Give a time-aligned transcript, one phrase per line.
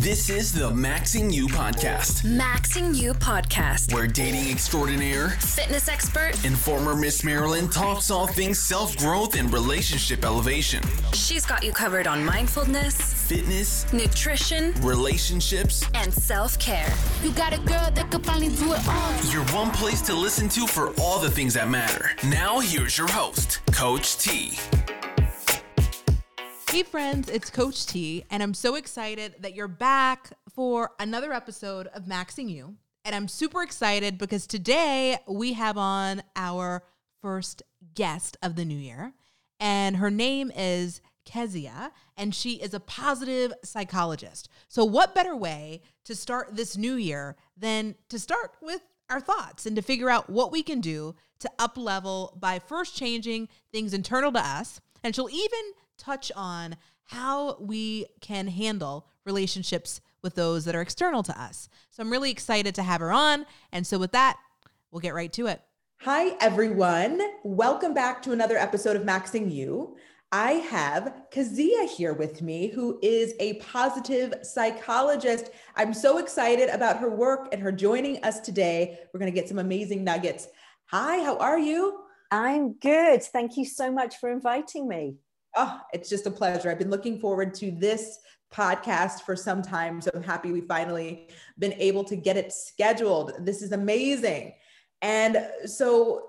[0.00, 3.92] This is the Maxing You podcast, Maxing You podcast.
[3.92, 6.32] where dating extraordinaire Fitness expert.
[6.44, 10.82] and former Miss Maryland talks all things self growth and relationship elevation,
[11.12, 12.96] She's got you covered on mindfulness,
[13.28, 15.84] fitness, nutrition, relationships.
[15.94, 16.92] and self care.
[17.22, 19.24] You got a girl that could finally do it all.
[19.32, 22.10] Your one place to listen to for all the things that matter.
[22.24, 24.58] Now, here's your host, Coach T.
[26.70, 31.88] Hey friends, it's Coach T, and I'm so excited that you're back for another episode
[31.88, 32.76] of Maxing You.
[33.04, 36.84] And I'm super excited because today we have on our
[37.20, 37.64] first
[37.96, 39.14] guest of the new year,
[39.58, 44.48] and her name is Kezia, and she is a positive psychologist.
[44.68, 49.66] So, what better way to start this new year than to start with our thoughts
[49.66, 53.92] and to figure out what we can do to up level by first changing things
[53.92, 54.80] internal to us.
[55.02, 61.22] And she'll even touch on how we can handle relationships with those that are external
[61.22, 61.68] to us.
[61.90, 63.46] So I'm really excited to have her on.
[63.72, 64.38] And so, with that,
[64.90, 65.60] we'll get right to it.
[66.02, 67.20] Hi, everyone.
[67.44, 69.96] Welcome back to another episode of Maxing You.
[70.32, 75.50] I have Kazia here with me, who is a positive psychologist.
[75.74, 79.00] I'm so excited about her work and her joining us today.
[79.12, 80.46] We're going to get some amazing nuggets.
[80.86, 82.00] Hi, how are you?
[82.30, 83.24] I'm good.
[83.24, 85.16] Thank you so much for inviting me.
[85.56, 86.70] Oh, it's just a pleasure.
[86.70, 88.18] I've been looking forward to this
[88.52, 90.00] podcast for some time.
[90.00, 93.32] So I'm happy we finally been able to get it scheduled.
[93.40, 94.54] This is amazing.
[95.02, 96.26] And so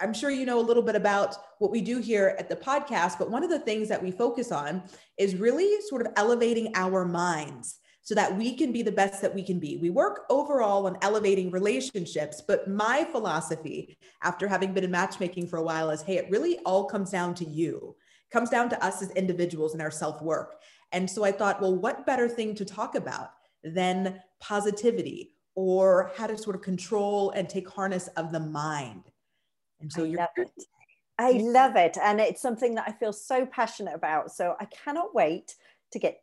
[0.00, 3.18] I'm sure you know a little bit about what we do here at the podcast,
[3.18, 4.82] but one of the things that we focus on
[5.18, 9.34] is really sort of elevating our minds so that we can be the best that
[9.34, 9.76] we can be.
[9.76, 15.58] We work overall on elevating relationships, but my philosophy after having been in matchmaking for
[15.58, 17.94] a while is hey, it really all comes down to you
[18.30, 20.60] comes down to us as individuals and our self work.
[20.92, 23.30] And so I thought, well, what better thing to talk about
[23.62, 29.10] than positivity or how to sort of control and take harness of the mind?
[29.80, 30.46] And so I you're love.
[31.18, 31.98] I love it.
[32.02, 34.32] And it's something that I feel so passionate about.
[34.32, 35.54] So I cannot wait
[35.92, 36.22] to get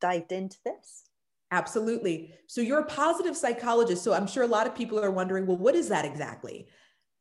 [0.00, 1.04] dived into this.
[1.50, 2.34] absolutely.
[2.46, 4.02] So you're a positive psychologist.
[4.02, 6.66] So I'm sure a lot of people are wondering, well, what is that exactly?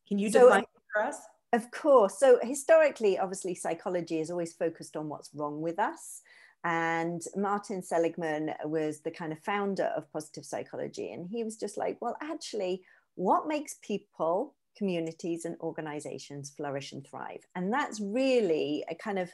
[0.08, 1.18] Can you define it for us?
[1.54, 2.18] Of course.
[2.18, 6.22] So historically, obviously, psychology is always focused on what's wrong with us.
[6.64, 11.12] And Martin Seligman was the kind of founder of positive psychology.
[11.12, 12.84] And he was just like, well, actually,
[13.16, 17.46] what makes people, communities, and organizations flourish and thrive?
[17.56, 19.30] And that's really a kind of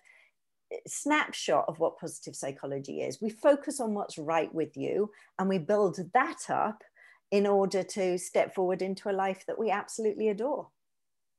[0.72, 3.22] eh, snapshot of what positive psychology is.
[3.22, 6.84] We focus on what's right with you and we build that up
[7.30, 10.70] in order to step forward into a life that we absolutely adore.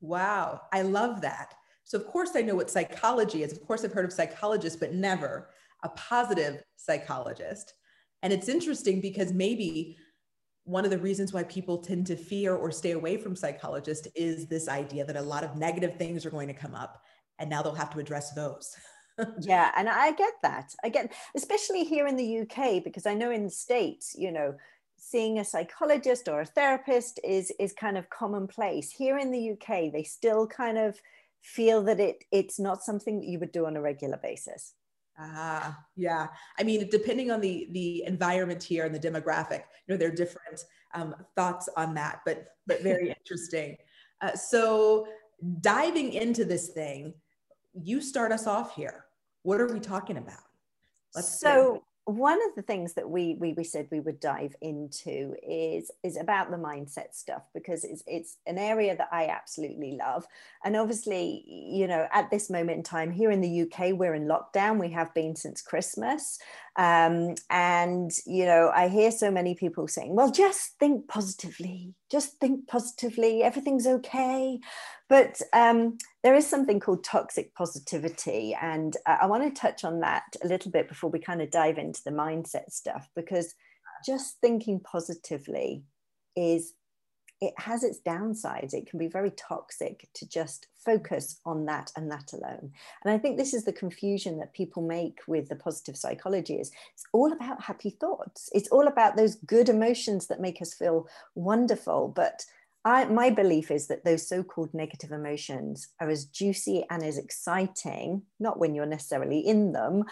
[0.00, 1.54] Wow, I love that.
[1.84, 3.52] So, of course, I know what psychology is.
[3.52, 5.48] Of course, I've heard of psychologists, but never
[5.82, 7.74] a positive psychologist.
[8.22, 9.96] And it's interesting because maybe
[10.64, 14.46] one of the reasons why people tend to fear or stay away from psychologists is
[14.48, 17.02] this idea that a lot of negative things are going to come up
[17.38, 18.76] and now they'll have to address those.
[19.40, 23.32] yeah and i get that i get especially here in the uk because i know
[23.32, 24.54] in the states you know
[24.98, 29.92] seeing a psychologist or a therapist is is kind of commonplace here in the uk
[29.92, 31.00] they still kind of
[31.40, 34.74] feel that it it's not something that you would do on a regular basis
[35.20, 36.28] Ah, yeah.
[36.58, 40.14] I mean, depending on the the environment here and the demographic, you know, there are
[40.14, 40.60] different
[40.94, 43.76] um, thoughts on that, but but very interesting.
[44.20, 45.08] Uh, so,
[45.60, 47.14] diving into this thing,
[47.74, 49.06] you start us off here.
[49.42, 50.42] What are we talking about?
[51.16, 55.34] Let's so one of the things that we, we we said we would dive into
[55.46, 60.26] is is about the mindset stuff because it's it's an area that I absolutely love.
[60.64, 64.26] And obviously you know at this moment in time here in the UK we're in
[64.26, 64.80] lockdown.
[64.80, 66.38] We have been since Christmas.
[66.76, 72.38] Um, and you know I hear so many people saying well just think positively just
[72.38, 73.42] think positively.
[73.42, 74.60] Everything's okay
[75.08, 78.56] but um, there is something called toxic positivity.
[78.60, 81.50] And uh, I want to touch on that a little bit before we kind of
[81.50, 83.54] dive into the mindset stuff, because
[84.04, 85.82] just thinking positively
[86.36, 86.74] is,
[87.40, 88.74] it has its downsides.
[88.74, 92.72] It can be very toxic to just focus on that and that alone.
[93.04, 96.70] And I think this is the confusion that people make with the positive psychology is
[96.94, 98.50] it's all about happy thoughts.
[98.52, 102.12] It's all about those good emotions that make us feel wonderful.
[102.14, 102.44] But
[102.88, 108.22] I, my belief is that those so-called negative emotions are as juicy and as exciting,
[108.40, 110.04] not when you're necessarily in them,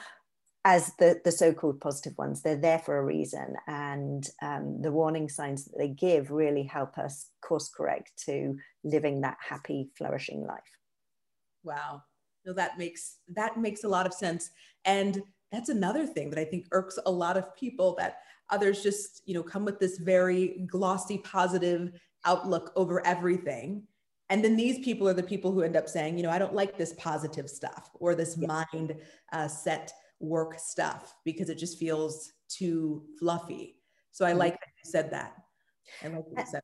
[0.64, 2.42] as the, the so-called positive ones.
[2.42, 6.98] They're there for a reason, and um, the warning signs that they give really help
[6.98, 10.60] us course correct to living that happy, flourishing life.
[11.62, 12.02] Wow.
[12.44, 14.50] No, that makes that makes a lot of sense.
[14.84, 18.18] And that's another thing that I think irks a lot of people that
[18.50, 21.92] others just, you know, come with this very glossy, positive
[22.26, 23.84] outlook over everything.
[24.28, 26.54] And then these people are the people who end up saying, you know, I don't
[26.54, 28.48] like this positive stuff or this yeah.
[28.48, 28.96] mind
[29.32, 33.76] uh, set work stuff because it just feels too fluffy.
[34.10, 34.38] So I mm-hmm.
[34.40, 35.36] like that you said that.
[36.02, 36.62] I like that you said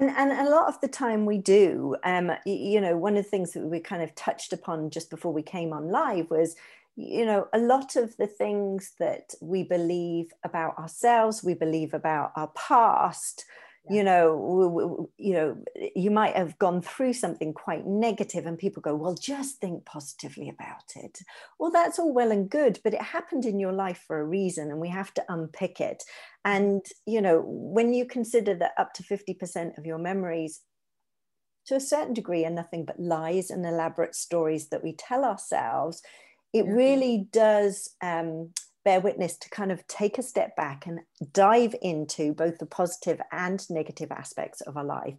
[0.00, 3.30] and, and a lot of the time we do um, you know one of the
[3.30, 6.56] things that we kind of touched upon just before we came on live was
[6.96, 12.32] you know a lot of the things that we believe about ourselves we believe about
[12.36, 13.44] our past.
[13.90, 15.56] You know you know
[15.96, 20.48] you might have gone through something quite negative and people go well just think positively
[20.48, 21.18] about it.
[21.58, 24.70] Well that's all well and good but it happened in your life for a reason
[24.70, 26.04] and we have to unpick it.
[26.44, 30.60] And you know when you consider that up to 50% of your memories
[31.66, 36.02] to a certain degree are nothing but lies and elaborate stories that we tell ourselves
[36.52, 36.72] it yeah.
[36.72, 38.52] really does um,
[38.84, 41.00] bear witness to kind of take a step back and
[41.32, 45.14] dive into both the positive and negative aspects of our life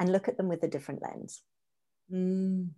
[0.00, 1.42] and look at them with a different lens.
[2.12, 2.70] Mm,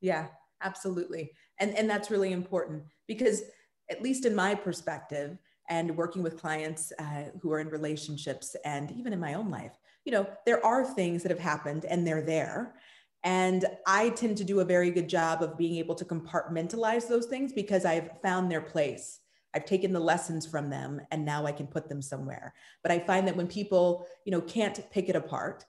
[0.00, 0.28] yeah,
[0.62, 1.32] absolutely.
[1.58, 3.42] And, and that's really important because,
[3.90, 5.36] at least in my perspective,
[5.68, 9.78] and working with clients uh, who are in relationships and even in my own life,
[10.04, 12.74] you know, there are things that have happened and they're there.
[13.22, 17.26] And I tend to do a very good job of being able to compartmentalize those
[17.26, 19.20] things because I've found their place
[19.54, 22.54] I've taken the lessons from them and now I can put them somewhere.
[22.82, 25.64] But I find that when people, you know, can't pick it apart,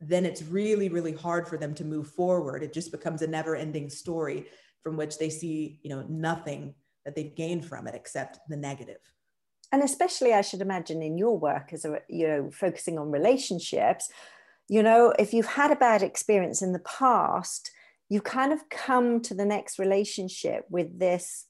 [0.00, 2.62] then it's really, really hard for them to move forward.
[2.62, 4.46] It just becomes a never ending story
[4.82, 6.74] from which they see, you know, nothing
[7.04, 8.98] that they've gained from it except the negative.
[9.70, 14.10] And especially, I should imagine, in your work as a, you know, focusing on relationships,
[14.68, 17.70] you know, if you've had a bad experience in the past,
[18.08, 21.46] you've kind of come to the next relationship with this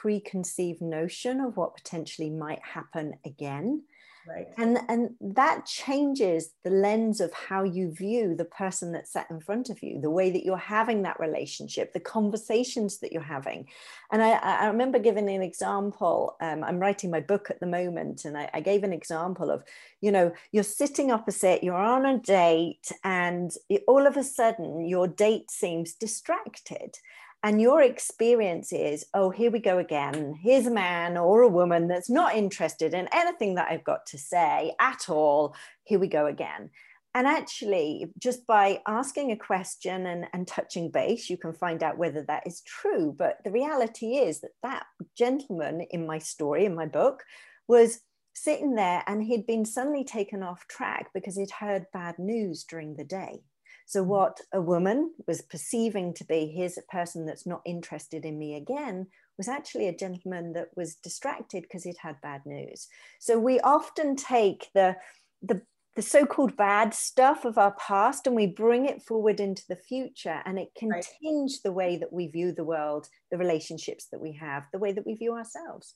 [0.00, 3.82] preconceived notion of what potentially might happen again.
[4.28, 4.46] Right.
[4.58, 9.40] And, and that changes the lens of how you view the person that's sat in
[9.40, 13.68] front of you, the way that you're having that relationship, the conversations that you're having.
[14.12, 16.36] And I, I remember giving an example.
[16.42, 19.64] Um, I'm writing my book at the moment, and I, I gave an example of,
[20.02, 23.50] you know, you're sitting opposite, you're on a date, and
[23.86, 26.98] all of a sudden your date seems distracted
[27.42, 30.34] and your experience is oh here we go again.
[30.40, 34.18] Here's a man or a woman that's not interested in anything that i've got to
[34.18, 35.54] say at all.
[35.84, 36.70] Here we go again.
[37.14, 41.98] And actually just by asking a question and, and touching base you can find out
[41.98, 43.14] whether that is true.
[43.16, 44.86] But the reality is that that
[45.16, 47.22] gentleman in my story in my book
[47.68, 48.00] was
[48.34, 52.94] sitting there and he'd been suddenly taken off track because he'd heard bad news during
[52.96, 53.42] the day
[53.88, 58.54] so, what a woman was perceiving to be his person that's not interested in me
[58.54, 59.06] again
[59.38, 62.86] was actually a gentleman that was distracted because he'd had bad news.
[63.18, 64.96] So, we often take the,
[65.40, 65.62] the,
[65.96, 70.42] the so-called bad stuff of our past and we bring it forward into the future
[70.44, 71.06] and it can right.
[71.22, 74.92] tinge the way that we view the world the relationships that we have the way
[74.92, 75.94] that we view ourselves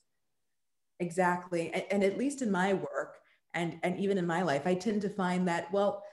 [0.99, 3.15] exactly and, and, at least in my work
[3.53, 6.03] and and even in my life i tend to find that well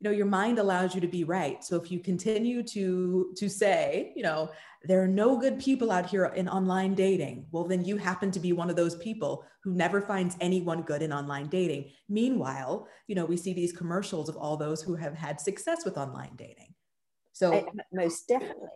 [0.00, 1.64] you know your mind allows you to be right.
[1.64, 4.50] So if you continue to to say you know
[4.84, 8.38] there are no good people out here in online dating well then you happen to
[8.38, 11.90] be one of those people who never finds anyone good in online dating.
[12.08, 15.98] Meanwhile you know we see these commercials of all those who have had success with
[15.98, 16.74] online dating.
[17.32, 18.68] So most definitely.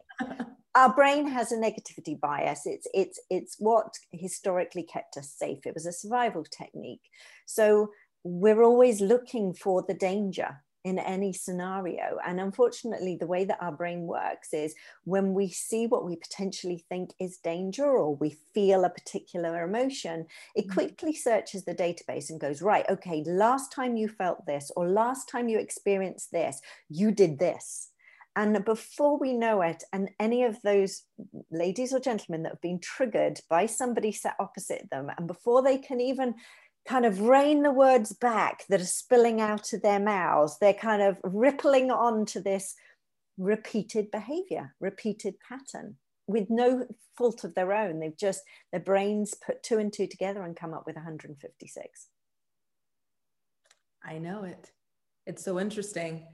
[0.75, 2.63] Our brain has a negativity bias.
[2.65, 5.67] It's it's it's what historically kept us safe.
[5.67, 7.03] It was a survival technique.
[7.45, 7.91] So
[8.25, 12.19] we're always looking for the danger in any scenario.
[12.27, 14.75] And unfortunately, the way that our brain works is
[15.05, 20.27] when we see what we potentially think is danger or we feel a particular emotion,
[20.55, 20.73] it mm-hmm.
[20.73, 25.29] quickly searches the database and goes, right, okay, last time you felt this or last
[25.29, 27.89] time you experienced this, you did this.
[28.35, 31.03] And before we know it, and any of those
[31.51, 35.77] ladies or gentlemen that have been triggered by somebody sat opposite them, and before they
[35.77, 36.35] can even
[36.87, 40.59] kind of rein the words back that are spilling out of their mouths.
[40.61, 42.75] They're kind of rippling on to this
[43.39, 45.97] repeated behavior, repeated pattern
[46.27, 46.87] with no
[47.17, 48.01] fault of their own.
[48.01, 52.09] They've just, their brains put two and two together and come up with 156.
[54.05, 54.71] I know it.
[55.27, 56.27] It's so interesting.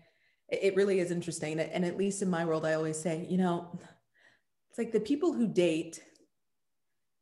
[0.49, 1.61] It really is interesting.
[1.61, 3.79] And at least in my world, I always say, you know,
[4.71, 6.03] it's like the people who date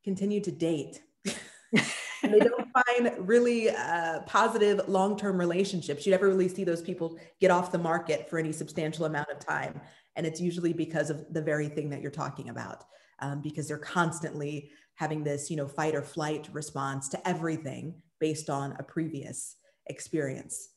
[0.05, 1.03] continue to date.
[1.25, 7.51] they don't find really uh, positive long-term relationships you never really see those people get
[7.51, 9.81] off the market for any substantial amount of time
[10.17, 12.85] and it's usually because of the very thing that you're talking about
[13.21, 18.51] um, because they're constantly having this, you know, fight or flight response to everything based
[18.51, 19.57] on a previous
[19.87, 20.71] experience.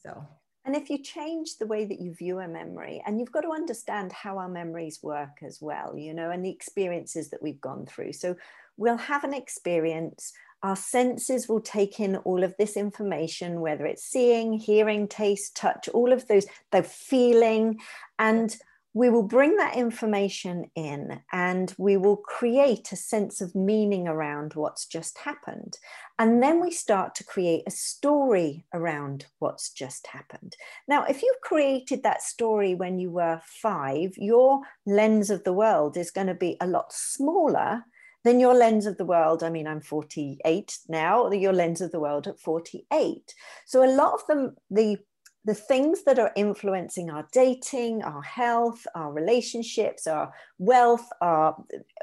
[0.00, 0.26] So,
[0.64, 3.52] and if you change the way that you view a memory, and you've got to
[3.52, 7.86] understand how our memories work as well, you know, and the experiences that we've gone
[7.86, 8.12] through.
[8.12, 8.36] So,
[8.76, 14.04] we'll have an experience, our senses will take in all of this information, whether it's
[14.04, 17.78] seeing, hearing, taste, touch, all of those, the feeling,
[18.18, 18.56] and
[18.96, 24.54] we will bring that information in and we will create a sense of meaning around
[24.54, 25.76] what's just happened.
[26.18, 30.56] And then we start to create a story around what's just happened.
[30.88, 35.98] Now, if you've created that story when you were five, your lens of the world
[35.98, 37.84] is going to be a lot smaller
[38.26, 39.42] than your lens of the world.
[39.42, 43.34] I mean, I'm 48 now, your lens of the world at 48.
[43.66, 44.98] So a lot of them, the
[45.44, 51.56] the things that are influencing our dating, our health, our relationships, our wealth, our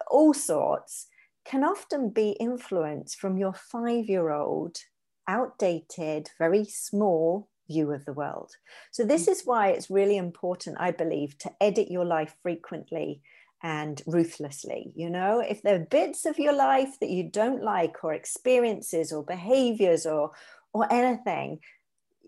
[0.10, 1.08] all sorts
[1.44, 4.78] can often be influenced from your five year old,
[5.28, 8.52] outdated, very small view of the world.
[8.92, 9.32] So, this mm.
[9.32, 13.22] is why it's really important, I believe, to edit your life frequently
[13.64, 14.92] and ruthlessly.
[14.96, 19.12] You know, if there are bits of your life that you don't like, or experiences,
[19.12, 20.32] or behaviors, or
[20.74, 21.60] or anything,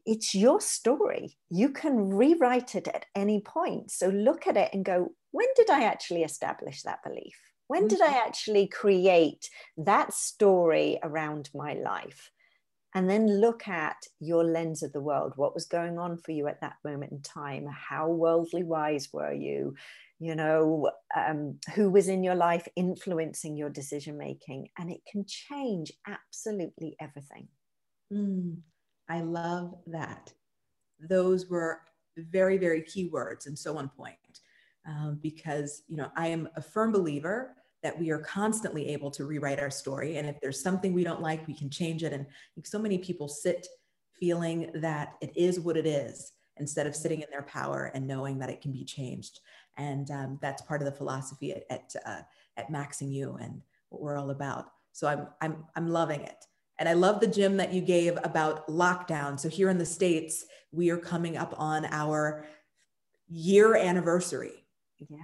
[0.05, 1.37] it's your story.
[1.49, 3.91] You can rewrite it at any point.
[3.91, 7.35] So look at it and go, when did I actually establish that belief?
[7.67, 8.27] When did I mm-hmm.
[8.27, 12.29] actually create that story around my life?
[12.95, 15.33] And then look at your lens of the world.
[15.35, 17.67] What was going on for you at that moment in time?
[17.67, 19.75] How worldly wise were you?
[20.17, 24.69] You know, um, who was in your life influencing your decision making?
[24.79, 27.49] And it can change absolutely everything.
[28.13, 28.59] Mm.
[29.09, 30.31] I love that.
[30.97, 31.81] Those were
[32.17, 34.15] very, very key words and so on point.
[34.87, 39.25] Um, because you know I am a firm believer that we are constantly able to
[39.25, 42.13] rewrite our story, and if there's something we don't like, we can change it.
[42.13, 42.25] And
[42.63, 43.67] so many people sit
[44.19, 48.39] feeling that it is what it is instead of sitting in their power and knowing
[48.39, 49.41] that it can be changed.
[49.77, 52.21] And um, that's part of the philosophy at at, uh,
[52.57, 54.71] at Maxing You and what we're all about.
[54.91, 56.45] So I'm I'm I'm loving it.
[56.79, 59.39] And I love the gym that you gave about lockdown.
[59.39, 62.47] So here in the States, we are coming up on our
[63.29, 64.65] year anniversary
[65.09, 65.17] yeah.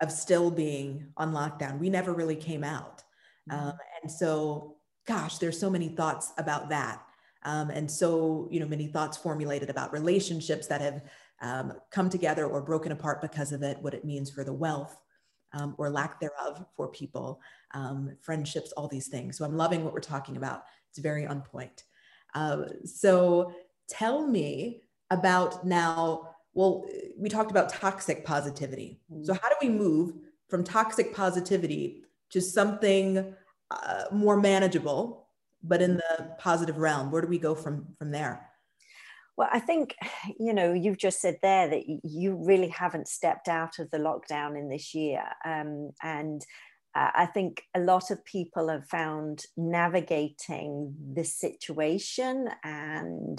[0.00, 1.78] Of still being on lockdown.
[1.78, 3.02] We never really came out.
[3.50, 3.68] Mm-hmm.
[3.68, 3.72] Um,
[4.02, 4.76] and so,
[5.06, 7.02] gosh, there's so many thoughts about that.
[7.44, 11.02] Um, and so, you know, many thoughts formulated about relationships that have
[11.40, 14.96] um, come together or broken apart because of it, what it means for the wealth
[15.52, 17.40] um, or lack thereof for people,
[17.72, 19.38] um, friendships, all these things.
[19.38, 20.64] So I'm loving what we're talking about.
[20.90, 21.84] It's very on point.
[22.34, 23.52] Uh, so
[23.88, 26.35] tell me about now.
[26.56, 26.86] Well,
[27.18, 28.98] we talked about toxic positivity.
[29.24, 30.14] So how do we move
[30.48, 33.34] from toxic positivity to something
[33.70, 35.28] uh, more manageable,
[35.62, 37.10] but in the positive realm?
[37.10, 38.48] Where do we go from from there?
[39.36, 39.94] Well, I think,
[40.40, 44.58] you know, you've just said there that you really haven't stepped out of the lockdown
[44.58, 45.24] in this year.
[45.44, 46.40] Um, and
[46.94, 53.38] I think a lot of people have found navigating this situation and,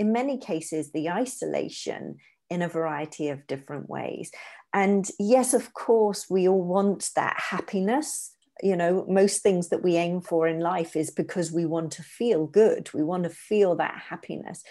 [0.00, 2.16] in many cases, the isolation
[2.50, 4.30] in a variety of different ways.
[4.72, 8.34] And yes, of course, we all want that happiness.
[8.62, 12.02] You know, most things that we aim for in life is because we want to
[12.02, 14.62] feel good, we want to feel that happiness.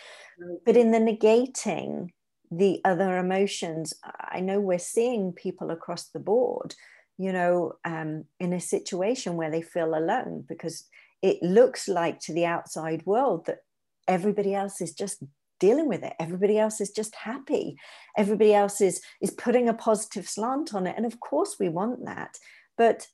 [0.65, 2.09] But in the negating
[2.51, 6.75] the other emotions, I know we're seeing people across the board
[7.19, 10.85] you know, um, in a situation where they feel alone because
[11.21, 13.59] it looks like to the outside world that
[14.07, 15.21] everybody else is just
[15.59, 16.13] dealing with it.
[16.19, 17.77] Everybody else is just happy.
[18.17, 20.95] Everybody else is is putting a positive slant on it.
[20.97, 22.37] And of course we want that.
[22.77, 23.07] But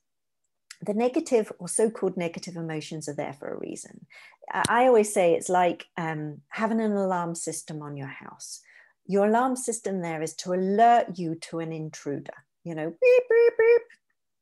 [0.81, 4.05] the negative or so-called negative emotions are there for a reason.
[4.53, 8.61] I always say it's like um, having an alarm system on your house.
[9.07, 12.33] Your alarm system there is to alert you to an intruder
[12.65, 13.81] you know, beep, beep, beep.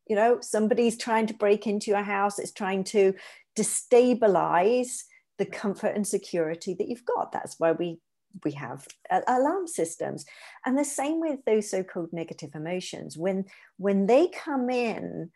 [0.08, 3.14] You know, somebody's trying to break into your house, it's trying to
[3.56, 5.04] destabilize
[5.44, 7.32] the comfort and security that you've got.
[7.32, 8.00] That's why we
[8.44, 10.26] we have uh, alarm systems.
[10.66, 13.18] And the same with those so-called negative emotions.
[13.18, 13.46] When
[13.78, 15.32] when they come in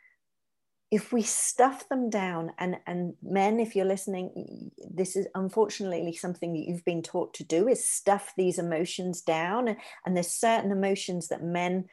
[0.90, 6.54] if we stuff them down and and men if you're listening this is unfortunately something
[6.54, 9.68] that you've been taught to do is stuff these emotions down.
[9.68, 11.86] And, and there's certain emotions that men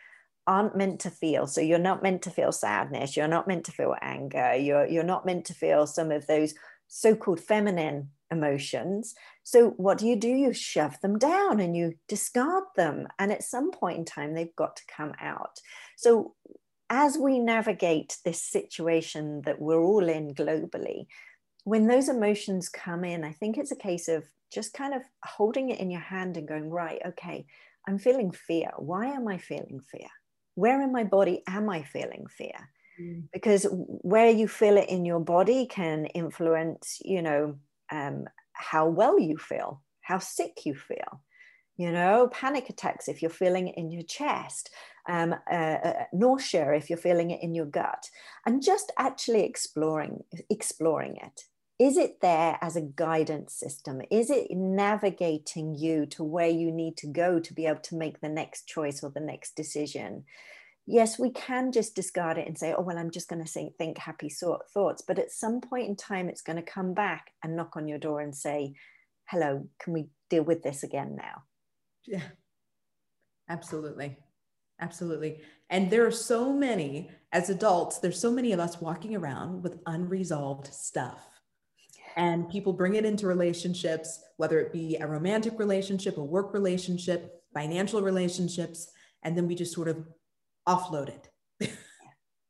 [0.46, 1.46] aren't meant to feel.
[1.46, 5.02] So you're not meant to feel sadness, you're not meant to feel anger, you're, you're
[5.02, 6.54] not meant to feel some of those
[6.96, 9.16] so-called feminine emotions.
[9.42, 10.28] So what do you do?
[10.28, 13.08] You shove them down and you discard them.
[13.18, 15.58] And at some point in time, they've got to come out.
[15.96, 16.34] So
[16.88, 21.06] as we navigate this situation that we're all in globally,
[21.64, 25.70] when those emotions come in, I think it's a case of just kind of holding
[25.70, 27.44] it in your hand and going, right, okay,
[27.88, 28.70] I'm feeling fear.
[28.76, 30.06] Why am I feeling fear?
[30.54, 32.70] Where in my body am I feeling fear?
[33.32, 37.56] Because where you feel it in your body can influence, you know,
[37.90, 41.22] um, how well you feel, how sick you feel.
[41.76, 44.70] You know, panic attacks if you're feeling it in your chest,
[45.08, 48.08] um, uh, uh, nausea if you're feeling it in your gut,
[48.46, 51.46] and just actually exploring exploring it
[51.78, 54.00] is it there as a guidance system?
[54.10, 58.20] Is it navigating you to where you need to go to be able to make
[58.20, 60.24] the next choice or the next decision?
[60.86, 63.98] Yes, we can just discard it and say, oh, well, I'm just going to think
[63.98, 65.02] happy thoughts.
[65.06, 67.98] But at some point in time, it's going to come back and knock on your
[67.98, 68.74] door and say,
[69.26, 71.44] hello, can we deal with this again now?
[72.06, 72.22] Yeah,
[73.48, 74.18] absolutely.
[74.80, 75.40] Absolutely.
[75.70, 79.80] And there are so many, as adults, there's so many of us walking around with
[79.86, 81.24] unresolved stuff
[82.16, 87.42] and people bring it into relationships, whether it be a romantic relationship, a work relationship,
[87.52, 88.90] financial relationships,
[89.22, 90.04] and then we just sort of
[90.68, 91.28] offload it.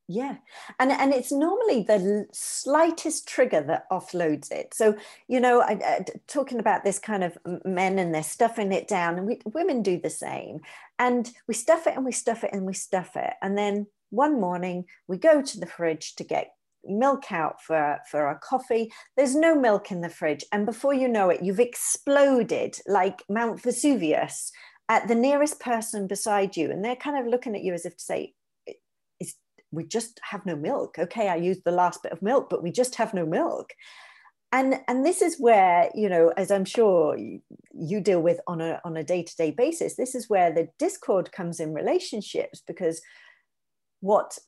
[0.08, 0.36] yeah
[0.78, 4.94] and and it's normally the slightest trigger that offloads it so
[5.28, 9.16] you know I, I, talking about this kind of men and they're stuffing it down
[9.16, 10.60] and we, women do the same
[10.98, 14.40] and we stuff it and we stuff it and we stuff it and then one
[14.40, 16.52] morning we go to the fridge to get
[16.86, 18.92] milk out for, for our coffee.
[19.16, 20.44] There's no milk in the fridge.
[20.52, 24.52] And before you know it, you've exploded like Mount Vesuvius
[24.88, 26.70] at the nearest person beside you.
[26.70, 28.34] And they're kind of looking at you as if to say,
[29.70, 30.98] we just have no milk.
[30.98, 33.70] Okay, I used the last bit of milk, but we just have no milk.
[34.52, 38.80] And, and this is where, you know, as I'm sure you deal with on a,
[38.84, 43.02] on a day-to-day basis, this is where the discord comes in relationships because
[44.00, 44.38] what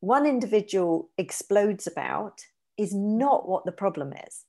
[0.00, 2.42] one individual explodes about
[2.76, 4.44] is not what the problem is.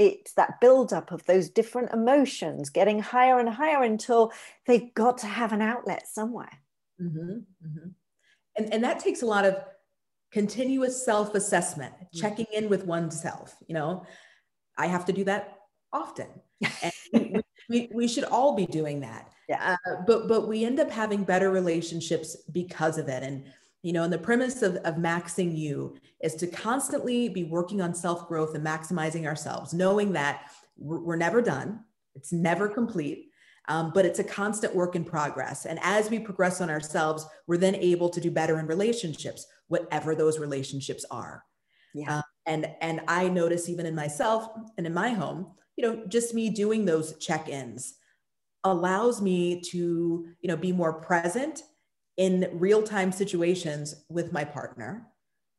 [0.00, 4.32] It's that buildup of those different emotions getting higher and higher until
[4.66, 6.62] they've got to have an outlet somewhere.
[6.98, 7.88] Mm-hmm, mm-hmm.
[8.56, 9.56] And, and that takes a lot of
[10.32, 12.18] continuous self assessment, mm-hmm.
[12.18, 13.54] checking in with oneself.
[13.66, 14.06] You know,
[14.78, 15.58] I have to do that
[15.92, 16.28] often.
[16.82, 19.30] And we, we, we, should all be doing that.
[19.50, 19.76] Yeah.
[19.86, 23.22] Uh, but, but we end up having better relationships because of it.
[23.22, 23.44] And
[23.82, 27.94] you know and the premise of, of maxing you is to constantly be working on
[27.94, 31.80] self-growth and maximizing ourselves knowing that we're, we're never done
[32.14, 33.26] it's never complete
[33.68, 37.56] um, but it's a constant work in progress and as we progress on ourselves we're
[37.56, 41.44] then able to do better in relationships whatever those relationships are
[41.94, 42.18] yeah.
[42.18, 46.34] Um, and and i notice even in myself and in my home you know just
[46.34, 47.94] me doing those check-ins
[48.64, 51.62] allows me to you know be more present
[52.20, 55.06] in real time situations with my partner,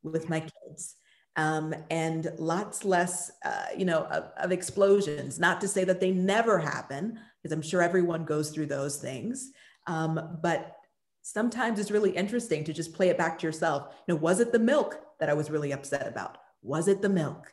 [0.03, 0.95] with my kids.
[1.35, 5.39] Um, and lots less, uh, you know, of, of, explosions.
[5.39, 9.49] Not to say that they never happen, because I'm sure everyone goes through those things.
[9.87, 10.75] Um, but
[11.23, 13.95] sometimes it's really interesting to just play it back to yourself.
[14.07, 16.37] You know, was it the milk that I was really upset about?
[16.61, 17.51] Was it the milk?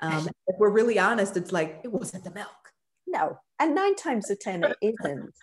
[0.00, 2.72] Um, if we're really honest, it's like it wasn't the milk.
[3.06, 5.34] No, and nine times of ten it isn't.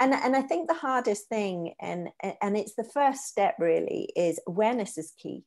[0.00, 2.08] And and I think the hardest thing, and
[2.40, 5.44] and it's the first step really, is awareness is key.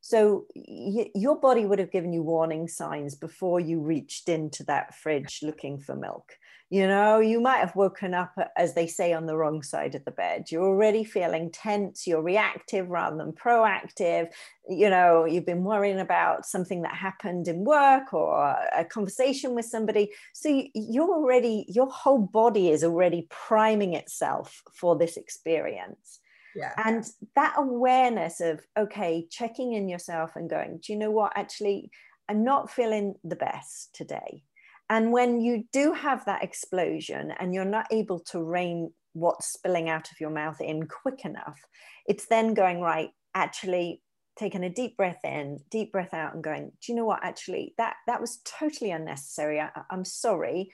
[0.00, 4.94] So y- your body would have given you warning signs before you reached into that
[4.94, 6.32] fridge looking for milk
[6.70, 9.94] you know you might have woken up uh, as they say on the wrong side
[9.94, 10.46] of the bed.
[10.50, 14.28] You're already feeling tense you're reactive rather than proactive.
[14.68, 19.64] You know you've been worrying about something that happened in work or a conversation with
[19.64, 20.10] somebody.
[20.34, 26.20] So you're already your whole body is already priming itself for this experience.
[26.56, 26.72] Yeah.
[26.84, 27.04] and
[27.36, 31.32] that awareness of okay checking in yourself and going do you know what?
[31.36, 31.90] Actually
[32.28, 34.42] i'm not feeling the best today
[34.90, 39.88] and when you do have that explosion and you're not able to rein what's spilling
[39.88, 41.60] out of your mouth in quick enough,
[42.06, 44.02] it's then going, right, actually
[44.38, 47.22] taking a deep breath in, deep breath out, and going, do you know what?
[47.22, 49.60] Actually, that that was totally unnecessary.
[49.60, 50.70] I, am sorry.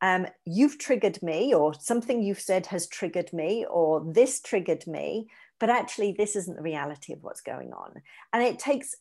[0.00, 5.28] Um, you've triggered me, or something you've said has triggered me, or this triggered me.
[5.60, 7.92] But actually, this isn't the reality of what's going on.
[8.32, 8.96] And it takes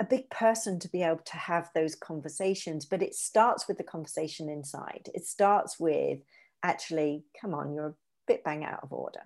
[0.00, 3.84] a big person to be able to have those conversations but it starts with the
[3.84, 5.10] conversation inside.
[5.14, 6.20] It starts with
[6.62, 7.94] actually come on you're a
[8.26, 9.20] bit bang out of order.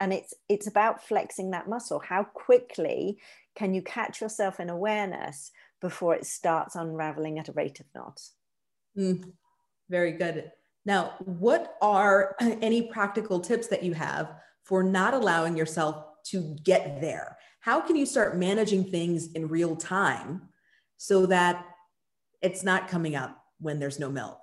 [0.00, 2.00] And it's it's about flexing that muscle.
[2.00, 3.18] How quickly
[3.54, 8.32] can you catch yourself in awareness before it starts unraveling at a rate of knots?
[8.96, 9.32] Mm,
[9.90, 10.50] very good.
[10.86, 17.00] Now what are any practical tips that you have for not allowing yourself to get
[17.00, 17.36] there?
[17.60, 20.48] How can you start managing things in real time
[20.96, 21.64] so that
[22.42, 24.40] it's not coming up when there's no milk?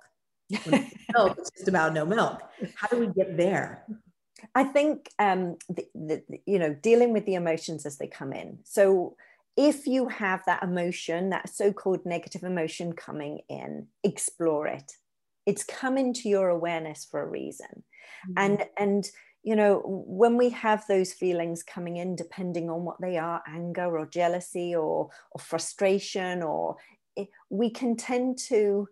[0.64, 2.42] When milk, it's just about no milk.
[2.74, 3.84] How do we get there?
[4.54, 8.58] I think um, the, the, you know dealing with the emotions as they come in.
[8.64, 9.16] So
[9.56, 14.92] if you have that emotion, that so-called negative emotion coming in, explore it.
[15.46, 17.82] It's come to your awareness for a reason,
[18.28, 18.32] mm-hmm.
[18.36, 19.10] and and
[19.46, 23.96] you know when we have those feelings coming in, depending on what they are, anger
[23.96, 26.76] or jealousy or or frustration, or
[27.14, 28.88] it, we can tend to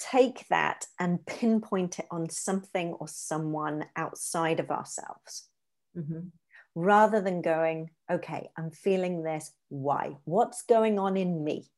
[0.00, 5.48] take that and pinpoint it on something or someone outside of ourselves.
[5.96, 6.26] Mm-hmm.
[6.74, 9.52] Rather than going, okay, I'm feeling this.
[9.68, 10.16] Why?
[10.24, 11.70] What's going on in me?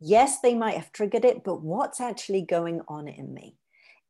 [0.00, 3.56] Yes, they might have triggered it, but what's actually going on in me?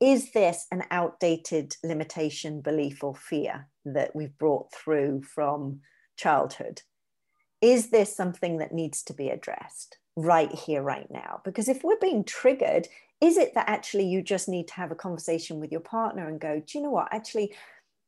[0.00, 5.80] Is this an outdated limitation, belief, or fear that we've brought through from
[6.16, 6.82] childhood?
[7.60, 11.40] Is this something that needs to be addressed right here, right now?
[11.44, 12.86] Because if we're being triggered,
[13.20, 16.40] is it that actually you just need to have a conversation with your partner and
[16.40, 17.12] go, do you know what?
[17.12, 17.52] Actually,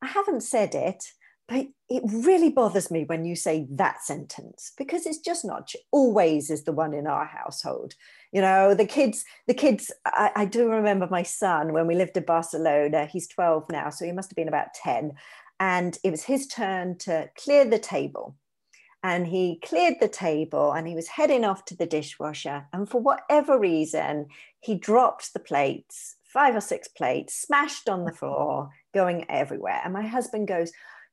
[0.00, 1.12] I haven't said it,
[1.50, 6.48] but it really bothers me when you say that sentence because it's just not always
[6.48, 7.94] is the one in our household.
[8.30, 12.16] You know, the kids, the kids, I, I do remember my son when we lived
[12.16, 15.14] in Barcelona, he's 12 now, so he must have been about 10.
[15.58, 18.36] And it was his turn to clear the table
[19.02, 22.68] and he cleared the table and he was heading off to the dishwasher.
[22.72, 24.26] And for whatever reason,
[24.60, 28.18] he dropped the plates, five or six plates, smashed on the mm-hmm.
[28.18, 29.80] floor, going everywhere.
[29.82, 30.70] And my husband goes,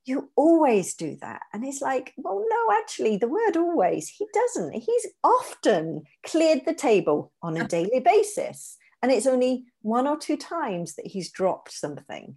[0.07, 1.41] You always do that.
[1.53, 4.73] And he's like, Well, no, actually, the word always, he doesn't.
[4.73, 8.77] He's often cleared the table on a daily basis.
[9.03, 12.35] And it's only one or two times that he's dropped something.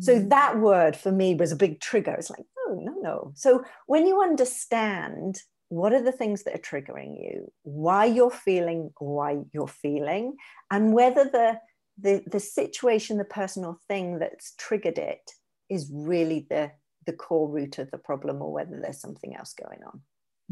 [0.00, 0.28] So mm.
[0.30, 2.12] that word for me was a big trigger.
[2.12, 3.32] It's like, no, no, no.
[3.36, 8.90] So when you understand what are the things that are triggering you, why you're feeling
[8.98, 10.36] why you're feeling,
[10.70, 11.58] and whether the
[11.96, 15.30] the, the situation, the personal thing that's triggered it
[15.70, 16.72] is really the
[17.06, 20.00] the core root of the problem or whether there's something else going on.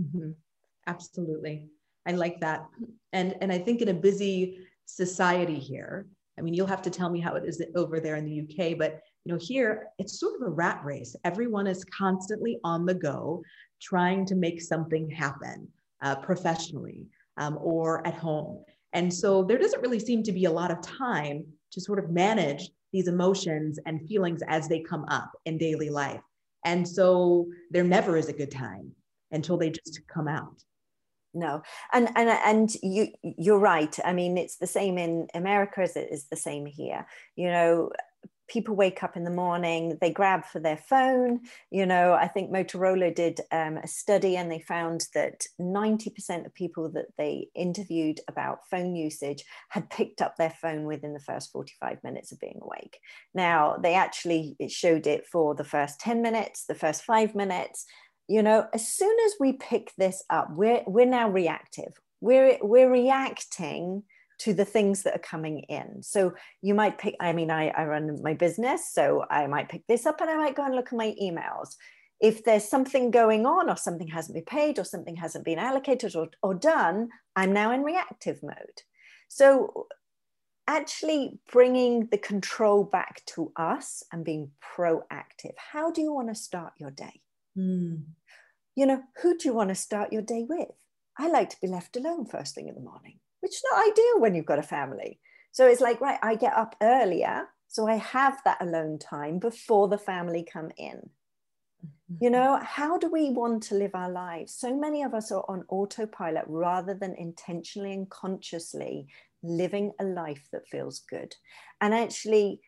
[0.00, 0.30] Mm-hmm.
[0.86, 1.68] Absolutely.
[2.06, 2.66] I like that.
[3.12, 6.06] And and I think in a busy society here,
[6.38, 8.78] I mean, you'll have to tell me how it is over there in the UK,
[8.78, 11.14] but you know, here it's sort of a rat race.
[11.24, 13.42] Everyone is constantly on the go,
[13.80, 15.68] trying to make something happen
[16.02, 18.64] uh, professionally um, or at home.
[18.92, 22.10] And so there doesn't really seem to be a lot of time to sort of
[22.10, 26.20] manage these emotions and feelings as they come up in daily life.
[26.64, 28.92] And so there never is a good time
[29.30, 30.62] until they just come out.
[31.34, 31.62] No.
[31.92, 33.96] And and and you you're right.
[34.04, 37.06] I mean it's the same in america as it is the same here.
[37.36, 37.90] You know
[38.48, 41.40] people wake up in the morning they grab for their phone.
[41.70, 46.54] You know i think motorola did um, a study and they found that 90% of
[46.54, 51.52] people that they interviewed about phone usage had picked up their phone within the first
[51.52, 52.98] 45 minutes of being awake.
[53.34, 57.86] Now they actually showed it for the first 10 minutes the first five minutes.
[58.28, 61.92] You know as soon as we pick this up we're we're now reactive.
[62.20, 64.04] We're we're reacting
[64.42, 66.02] to the things that are coming in.
[66.02, 69.86] So you might pick i mean I, I run my business so i might pick
[69.86, 71.76] this up and i might go and look at my emails.
[72.20, 76.14] If there's something going on or something hasn't been paid or something hasn't been allocated
[76.16, 78.78] or, or done i'm now in reactive mode.
[79.28, 79.86] So
[80.66, 85.54] actually bringing the control back to us and being proactive.
[85.56, 87.20] How do you want to start your day?
[87.56, 88.04] Mm.
[88.76, 90.68] You know, who do you want to start your day with?
[91.18, 94.20] I like to be left alone first thing in the morning, which is not ideal
[94.20, 95.20] when you've got a family.
[95.50, 97.46] So it's like, right, I get up earlier.
[97.68, 101.10] So I have that alone time before the family come in.
[102.20, 102.32] You mm-hmm.
[102.32, 104.54] know, how do we want to live our lives?
[104.54, 109.08] So many of us are on autopilot rather than intentionally and consciously
[109.42, 111.34] living a life that feels good.
[111.80, 112.60] And actually,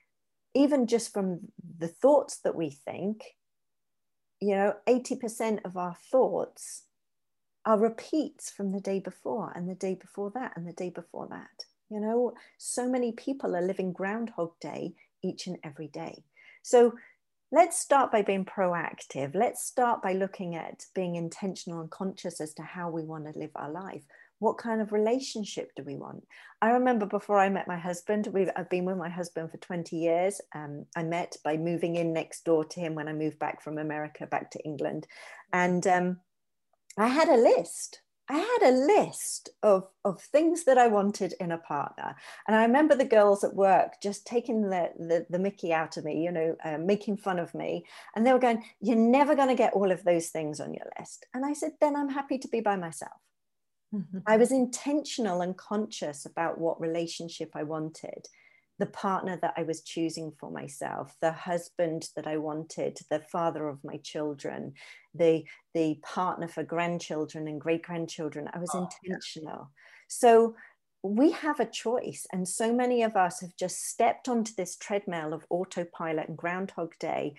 [0.54, 1.40] even just from
[1.78, 3.22] the thoughts that we think,
[4.44, 6.82] you know 80% of our thoughts
[7.66, 11.26] are repeats from the day before and the day before that and the day before
[11.28, 11.64] that.
[11.90, 16.24] You know so many people are living groundhog day each and every day.
[16.62, 16.94] So
[17.52, 19.34] let's start by being proactive.
[19.34, 23.38] Let's start by looking at being intentional and conscious as to how we want to
[23.38, 24.02] live our life.
[24.40, 26.24] What kind of relationship do we want?
[26.60, 29.96] I remember before i met my husband we've i've been with my husband for 20
[29.96, 30.40] years.
[30.54, 33.78] Um, i met by moving in next door to him when i moved back from
[33.78, 35.06] america back to england.
[35.52, 36.20] And um,
[36.98, 41.52] i had a list I had a list of, of things that I wanted in
[41.52, 42.16] a partner.
[42.46, 46.06] And I remember the girls at work just taking the, the, the Mickey out of
[46.06, 47.84] me, you know, uh, making fun of me.
[48.16, 50.86] And they were going, You're never going to get all of those things on your
[50.98, 51.26] list.
[51.34, 53.12] And I said, Then I'm happy to be by myself.
[53.94, 54.18] Mm-hmm.
[54.26, 58.26] I was intentional and conscious about what relationship I wanted
[58.78, 63.68] the partner that I was choosing for myself, the husband that I wanted, the father
[63.68, 64.72] of my children,
[65.14, 68.48] the, the partner for grandchildren and great grandchildren.
[68.52, 69.70] I was oh, intentional.
[69.70, 69.84] Yeah.
[70.08, 70.56] So
[71.04, 72.26] we have a choice.
[72.32, 76.94] And so many of us have just stepped onto this treadmill of autopilot and Groundhog
[76.98, 77.34] Day.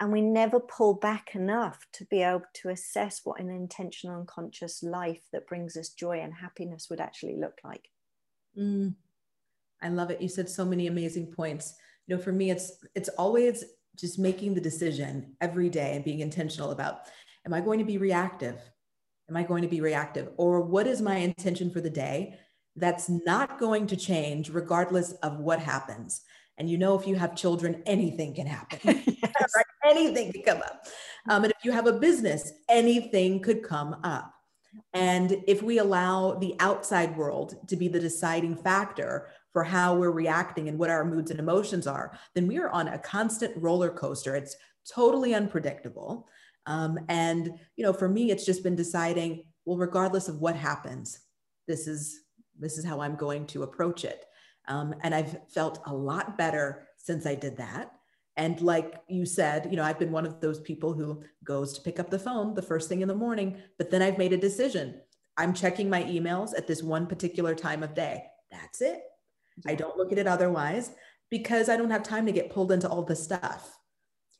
[0.00, 4.26] And we never pull back enough to be able to assess what an intentional and
[4.26, 7.88] conscious life that brings us joy and happiness would actually look like.
[8.58, 8.94] Mm.
[9.82, 10.20] I love it.
[10.20, 11.74] You said so many amazing points.
[12.06, 13.64] You know, for me, it's it's always
[13.96, 17.00] just making the decision every day and being intentional about
[17.46, 18.60] am I going to be reactive?
[19.28, 20.30] Am I going to be reactive?
[20.36, 22.38] Or what is my intention for the day
[22.76, 26.22] that's not going to change regardless of what happens?
[26.56, 28.78] And you know, if you have children, anything can happen.
[28.84, 29.30] yes.
[29.56, 29.66] right?
[29.86, 30.86] Anything can come up.
[31.28, 34.32] Um, and if you have a business, anything could come up.
[34.92, 40.10] And if we allow the outside world to be the deciding factor for how we're
[40.10, 43.88] reacting and what our moods and emotions are, then we are on a constant roller
[43.88, 44.34] coaster.
[44.36, 44.56] It's
[44.92, 46.28] totally unpredictable.
[46.66, 51.20] Um, and you know, for me, it's just been deciding, well, regardless of what happens,
[51.66, 52.20] this is
[52.58, 54.24] this is how I'm going to approach it.
[54.66, 57.92] Um, and I've felt a lot better since I did that.
[58.36, 61.82] And like you said, you know, I've been one of those people who goes to
[61.82, 64.36] pick up the phone the first thing in the morning, but then I've made a
[64.36, 65.00] decision.
[65.36, 68.24] I'm checking my emails at this one particular time of day.
[68.50, 69.02] That's it.
[69.66, 70.90] I don't look at it otherwise
[71.30, 73.76] because I don't have time to get pulled into all the stuff,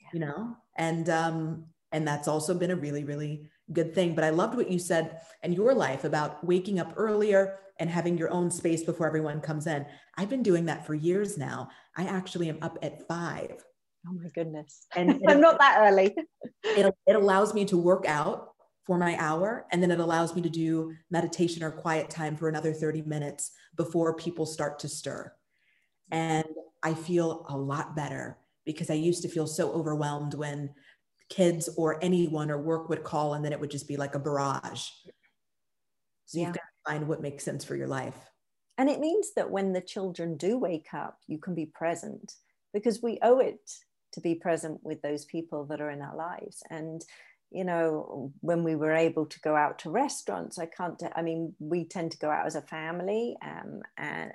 [0.00, 0.09] yeah.
[0.12, 0.57] you know?
[0.77, 4.14] And, um, and that's also been a really, really good thing.
[4.14, 8.18] But I loved what you said in your life about waking up earlier and having
[8.18, 9.87] your own space before everyone comes in.
[10.16, 11.68] I've been doing that for years now.
[11.96, 13.64] I actually am up at five.
[14.07, 14.87] Oh my goodness.
[14.94, 16.14] And I'm not that early.
[16.64, 18.53] it, it allows me to work out
[18.86, 22.48] for my hour and then it allows me to do meditation or quiet time for
[22.48, 25.32] another 30 minutes before people start to stir.
[26.10, 26.46] And
[26.82, 30.68] i feel a lot better because i used to feel so overwhelmed when
[31.30, 34.18] kids or anyone or work would call and then it would just be like a
[34.18, 34.88] barrage.
[36.26, 36.46] So yeah.
[36.46, 38.16] you've got to find what makes sense for your life.
[38.76, 42.34] And it means that when the children do wake up you can be present
[42.74, 43.60] because we owe it
[44.12, 46.62] to be present with those people that are in our lives.
[46.70, 47.04] And
[47.50, 51.54] you know, when we were able to go out to restaurants, I can't, I mean,
[51.61, 54.33] we tend to go out as a family um, and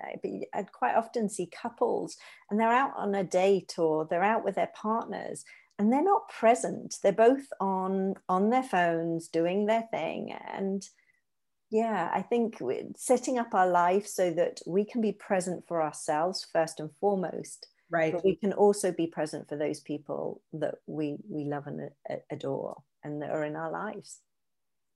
[0.54, 2.16] I'd quite often see couples
[2.50, 5.44] and they're out on a date or they're out with their partners
[5.78, 6.96] and they're not present.
[7.04, 10.34] They're both on, on their phones doing their thing.
[10.54, 10.82] And
[11.72, 12.62] yeah, I think
[12.96, 17.68] setting up our life so that we can be present for ourselves first and foremost.
[17.92, 18.14] Right.
[18.14, 21.90] But we can also be present for those people that we, we love and
[22.32, 24.20] adore and that are in our lives.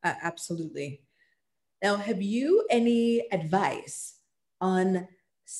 [0.03, 1.01] Uh, absolutely.
[1.81, 4.15] Now, have you any advice
[4.61, 5.07] on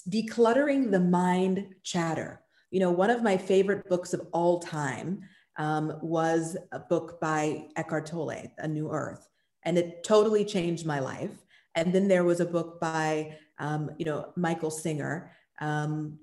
[0.10, 2.42] decluttering the mind chatter?
[2.72, 5.22] You know, one of my favorite books of all time
[5.58, 9.28] um, was a book by Eckhart Tolle, A New Earth,
[9.64, 11.46] and it totally changed my life.
[11.76, 15.32] And then there was a book by, um, you know, Michael Singer.
[15.60, 16.20] Um,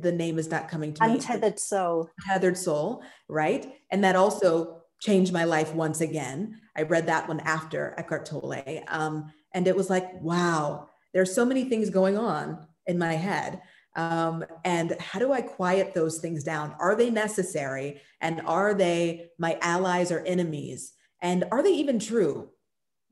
[0.00, 1.34] the name is not coming to Untethered me.
[1.34, 2.10] Untethered Soul.
[2.26, 3.74] Tethered Soul, right?
[3.90, 6.60] And that also changed my life once again.
[6.76, 8.82] I read that one after Eckhart Tolle.
[8.88, 13.60] Um, and it was like, wow, there's so many things going on in my head.
[13.96, 16.76] Um, and how do I quiet those things down?
[16.78, 18.00] Are they necessary?
[18.20, 20.92] And are they my allies or enemies?
[21.20, 22.50] And are they even true?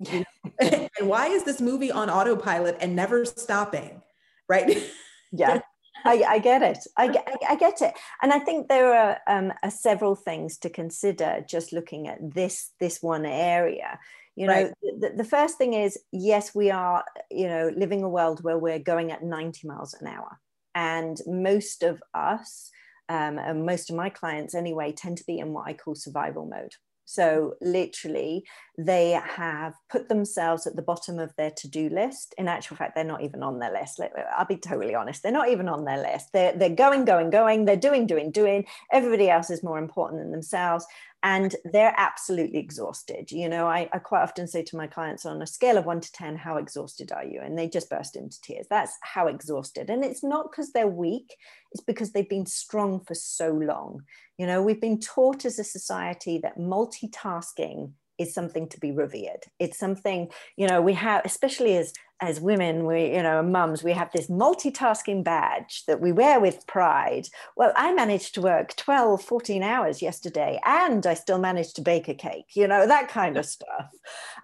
[0.61, 4.03] and why is this movie on autopilot and never stopping?
[4.49, 4.83] Right?
[5.31, 5.61] Yeah.
[6.05, 6.79] I, I, get it.
[6.97, 7.15] I,
[7.49, 11.73] I, get it, and I think there are, um, are, several things to consider just
[11.73, 13.99] looking at this this one area.
[14.37, 14.73] You know, right.
[15.01, 18.79] the, the first thing is yes, we are you know living a world where we're
[18.79, 20.39] going at ninety miles an hour,
[20.75, 22.71] and most of us,
[23.09, 26.47] um, and most of my clients anyway, tend to be in what I call survival
[26.47, 26.73] mode.
[27.11, 28.45] So, literally,
[28.77, 32.35] they have put themselves at the bottom of their to do list.
[32.37, 33.99] In actual fact, they're not even on their list.
[34.37, 36.35] I'll be totally honest, they're not even on their list.
[36.35, 37.65] They're, they're going, going, going.
[37.65, 38.67] They're doing, doing, doing.
[38.93, 40.85] Everybody else is more important than themselves
[41.23, 43.33] and they're absolutely exhausted.
[43.33, 46.01] You know, I, I, quite often say to my clients on a scale of one
[46.01, 47.41] to 10, how exhausted are you?
[47.41, 48.67] And they just burst into tears.
[48.71, 49.91] That's how exhausted.
[49.91, 51.35] And it's not because they're weak,
[51.73, 54.03] it's because they've been strong for so long.
[54.39, 59.45] You know, we've been taught as a society that multitasking is something to be revered.
[59.59, 63.93] It's something, you know, we have, especially as as women, we, you know, mums, we
[63.93, 67.29] have this multitasking badge that we wear with pride.
[67.57, 72.09] Well, I managed to work 12, 14 hours yesterday, and I still managed to bake
[72.09, 73.91] a cake, you know, that kind of stuff.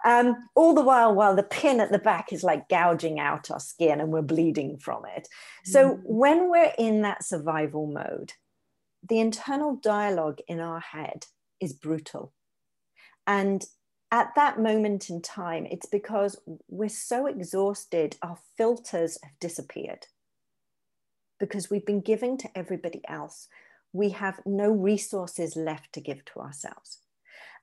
[0.05, 3.59] Um, all the while, while the pin at the back is like gouging out our
[3.59, 5.27] skin and we're bleeding from it.
[5.65, 6.01] So mm.
[6.05, 8.33] when we're in that survival mode,
[9.07, 11.25] the internal dialogue in our head
[11.59, 12.31] is brutal.
[13.27, 13.65] And
[14.11, 20.07] at that moment in time, it's because we're so exhausted, our filters have disappeared
[21.39, 23.47] because we've been giving to everybody else.
[23.91, 26.99] We have no resources left to give to ourselves.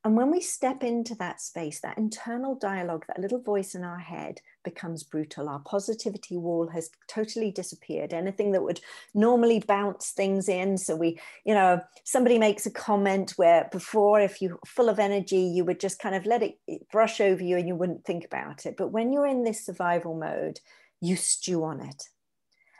[0.04, 4.00] And when we step into that space, that internal dialogue, that little voice in our
[4.00, 5.48] head becomes brutal.
[5.48, 8.12] Our positivity wall has totally disappeared.
[8.12, 8.80] Anything that would
[9.14, 10.76] normally bounce things in.
[10.76, 15.38] So we, you know, somebody makes a comment where before, if you're full of energy,
[15.38, 16.58] you would just kind of let it
[16.90, 18.76] brush over you and you wouldn't think about it.
[18.76, 20.58] But when you're in this survival mode,
[21.00, 22.08] you stew on it.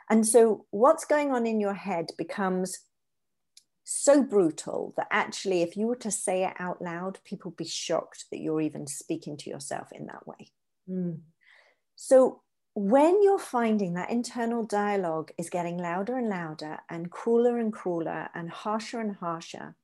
[0.09, 2.79] And so what's going on in your head becomes
[3.83, 7.65] so brutal that actually, if you were to say it out loud, people would be
[7.65, 10.51] shocked that you're even speaking to yourself in that way.
[10.89, 11.19] Mm.
[11.95, 12.41] So,
[12.75, 18.29] when you're finding that internal dialogue is getting louder and louder and crueler and crueler
[18.33, 19.75] and harsher and harsher,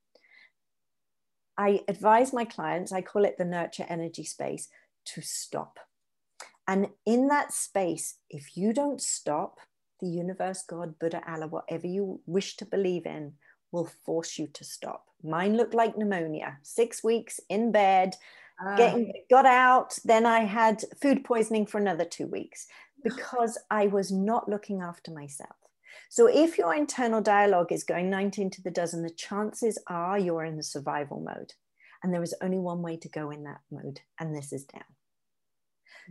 [1.55, 4.69] I advise my clients, I call it the nurture energy space,
[5.05, 5.77] to stop.
[6.67, 9.59] And in that space, if you don't stop,
[9.99, 13.33] the universe, God, Buddha, Allah, whatever you wish to believe in,
[13.71, 15.05] will force you to stop.
[15.23, 18.15] Mine looked like pneumonia, six weeks in bed,
[18.65, 19.97] uh, getting got out.
[20.03, 22.67] Then I had food poisoning for another two weeks
[23.03, 25.55] because I was not looking after myself.
[26.09, 30.45] So if your internal dialogue is going 19 to the dozen, the chances are you're
[30.45, 31.53] in the survival mode.
[32.03, 34.83] And there is only one way to go in that mode, and this is down.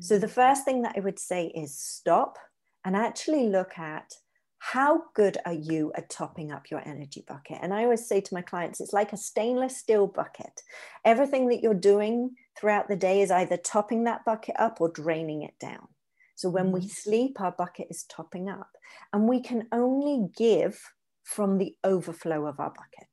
[0.00, 0.32] So the mm.
[0.32, 2.38] first thing that I would say is stop
[2.84, 4.14] and actually look at
[4.58, 7.58] how good are you at topping up your energy bucket?
[7.62, 10.62] And I always say to my clients, it's like a stainless steel bucket.
[11.04, 15.42] Everything that you're doing throughout the day is either topping that bucket up or draining
[15.42, 15.86] it down.
[16.34, 16.88] So when we mm-hmm.
[16.88, 18.70] sleep, our bucket is topping up,
[19.12, 20.80] and we can only give
[21.24, 23.08] from the overflow of our bucket,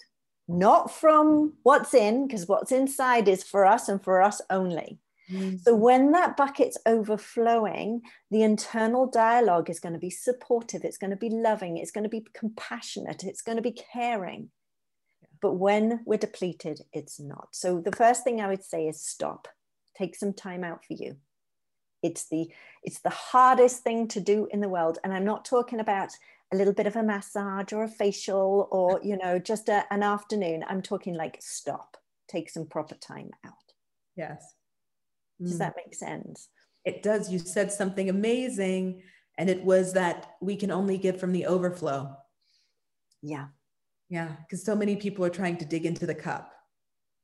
[0.47, 4.99] not from what's in, because what's inside is for us and for us only.
[5.31, 5.59] Mm.
[5.61, 11.11] So when that bucket's overflowing, the internal dialogue is going to be supportive, it's going
[11.11, 14.49] to be loving, it's going to be compassionate, it's going to be caring.
[15.41, 17.49] But when we're depleted, it's not.
[17.51, 19.47] So the first thing I would say is stop.
[19.97, 21.17] Take some time out for you.
[22.01, 22.47] It's the
[22.83, 24.99] it's the hardest thing to do in the world.
[25.03, 26.09] And I'm not talking about
[26.53, 30.03] a little bit of a massage or a facial or you know just a, an
[30.03, 30.63] afternoon.
[30.67, 31.97] I'm talking like stop.
[32.27, 33.53] Take some proper time out.
[34.15, 34.54] Yes.
[35.41, 35.59] Does mm.
[35.59, 36.49] that make sense?
[36.83, 37.31] It does.
[37.31, 39.01] You said something amazing,
[39.37, 42.15] and it was that we can only give from the overflow.
[43.21, 43.47] Yeah.
[44.09, 44.35] Yeah.
[44.41, 46.51] Because so many people are trying to dig into the cup.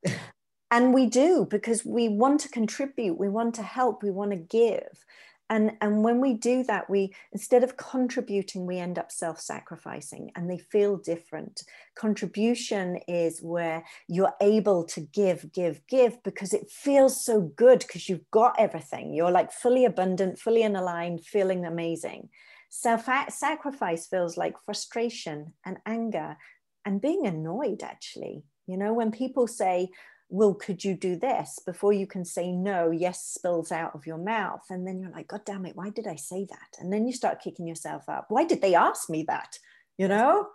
[0.72, 4.38] and we do because we want to contribute, we want to help, we want to
[4.38, 5.06] give
[5.52, 10.50] and and when we do that we instead of contributing we end up self-sacrificing and
[10.50, 11.62] they feel different.
[11.96, 18.08] Contribution is where you're able to give give give because it feels so good because
[18.10, 19.14] you've got everything.
[19.14, 22.30] You're like fully abundant fully in aligned feeling amazing.
[22.70, 26.38] Self-sacrifice feels like frustration and anger
[26.86, 28.44] and being annoyed actually.
[28.68, 29.90] You know when people say
[30.32, 32.90] well, could you do this before you can say no?
[32.90, 34.64] Yes spills out of your mouth.
[34.70, 36.80] And then you're like, God damn it, why did I say that?
[36.80, 38.28] And then you start kicking yourself up.
[38.30, 39.60] Why did they ask me that?
[39.98, 40.48] You know?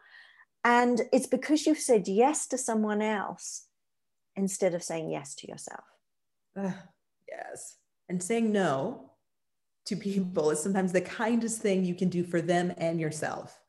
[0.65, 3.67] And it's because you've said yes to someone else
[4.35, 5.85] instead of saying yes to yourself.
[6.59, 6.73] Uh,
[7.29, 7.77] yes.
[8.09, 9.13] And saying no
[9.85, 13.61] to people is sometimes the kindest thing you can do for them and yourself.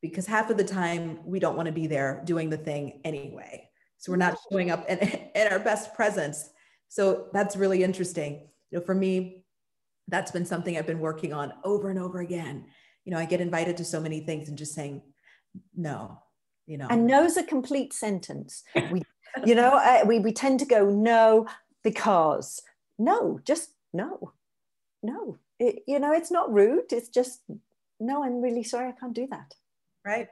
[0.00, 3.67] Because half of the time, we don't want to be there doing the thing anyway.
[3.98, 4.98] So we're not showing up in,
[5.34, 6.50] in our best presence.
[6.88, 8.48] So that's really interesting.
[8.70, 9.44] You know, for me,
[10.08, 12.66] that's been something I've been working on over and over again.
[13.04, 15.02] You know, I get invited to so many things and just saying
[15.76, 16.18] no,
[16.66, 16.86] you know.
[16.88, 18.64] And no's a complete sentence.
[18.90, 19.02] We,
[19.44, 21.46] you know, uh, we, we tend to go no
[21.84, 22.62] because
[22.98, 24.32] no, just no,
[25.02, 25.38] no.
[25.58, 26.92] It, you know, it's not rude.
[26.92, 27.42] It's just
[28.00, 28.24] no.
[28.24, 28.88] I'm really sorry.
[28.88, 29.54] I can't do that.
[30.04, 30.28] Right.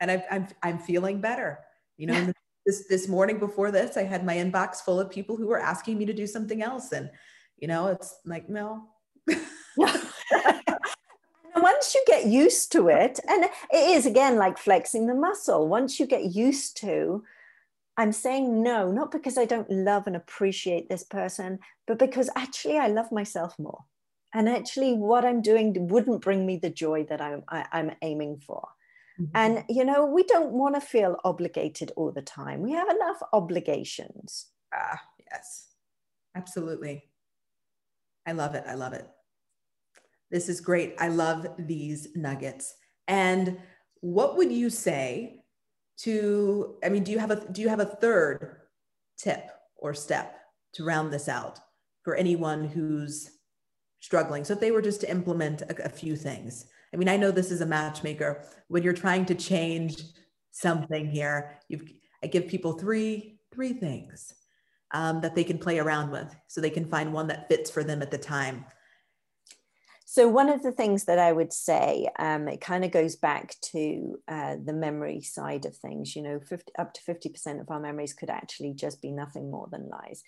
[0.00, 1.58] And i I'm I'm feeling better.
[1.98, 2.32] You know,
[2.68, 5.96] this this morning before this i had my inbox full of people who were asking
[5.96, 7.10] me to do something else and
[7.56, 8.86] you know it's like no
[11.56, 15.98] once you get used to it and it is again like flexing the muscle once
[15.98, 17.24] you get used to
[17.98, 22.78] I'm saying no, not because I don't love and appreciate this person, but because actually
[22.78, 23.80] I love myself more.
[24.32, 27.80] And actually, what I'm doing wouldn't bring me the joy that I'm, I, am i
[27.80, 28.68] am aiming for.
[29.20, 29.30] Mm-hmm.
[29.34, 32.62] And, you know, we don't want to feel obligated all the time.
[32.62, 34.46] We have enough obligations.
[34.72, 35.00] Ah,
[35.30, 35.68] yes,
[36.34, 37.04] absolutely.
[38.26, 38.64] I love it.
[38.66, 39.08] I love it.
[40.30, 40.94] This is great.
[40.98, 42.74] I love these nuggets.
[43.08, 43.58] And
[44.00, 45.42] what would you say
[45.98, 48.58] to i mean do you have a do you have a third
[49.18, 50.38] tip or step
[50.72, 51.58] to round this out
[52.02, 53.32] for anyone who's
[54.00, 57.16] struggling so if they were just to implement a, a few things i mean i
[57.16, 60.02] know this is a matchmaker when you're trying to change
[60.50, 61.80] something here you
[62.22, 64.34] i give people three three things
[64.92, 67.84] um, that they can play around with so they can find one that fits for
[67.84, 68.64] them at the time
[70.10, 73.54] so one of the things that I would say, um, it kind of goes back
[73.72, 76.16] to uh, the memory side of things.
[76.16, 79.68] You know, 50, up to 50% of our memories could actually just be nothing more
[79.70, 80.22] than lies.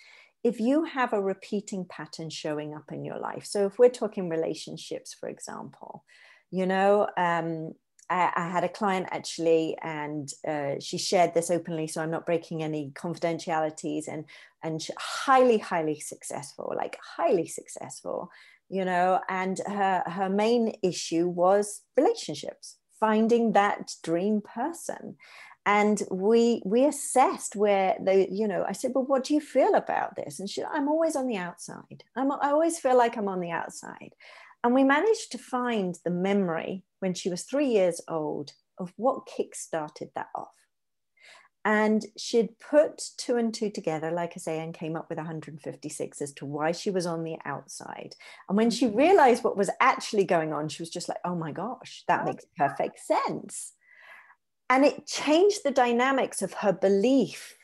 [0.44, 4.28] If you have a repeating pattern showing up in your life, so if we're talking
[4.28, 6.04] relationships, for example,
[6.50, 7.74] you know, um,
[8.08, 12.62] I, had a client actually, and uh, she shared this openly, so I'm not breaking
[12.62, 14.24] any confidentialities, and
[14.62, 18.30] and highly, highly successful, like highly successful
[18.72, 25.16] you know and her her main issue was relationships finding that dream person.
[25.66, 29.74] And we we assessed where they you know i said well what do you feel
[29.74, 30.40] about this?
[30.40, 32.04] And she i'm always on the outside.
[32.16, 34.14] I'm, i always feel like i'm on the outside
[34.62, 39.26] and we managed to find the memory when she was three years old of what
[39.26, 40.48] kick started that off
[41.64, 46.22] and she'd put two and two together, like I say, and came up with 156
[46.22, 48.14] as to why she was on the outside.
[48.48, 48.96] And when she mm-hmm.
[48.96, 52.46] realized what was actually going on, she was just like, oh my gosh, that makes
[52.56, 53.74] perfect sense.
[54.70, 57.56] And it changed the dynamics of her belief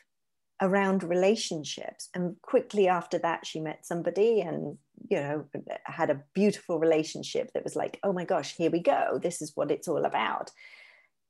[0.61, 2.09] around relationships.
[2.13, 4.77] And quickly after that, she met somebody and,
[5.09, 5.45] you know,
[5.85, 9.19] had a beautiful relationship that was like, oh my gosh, here we go.
[9.21, 10.51] This is what it's all about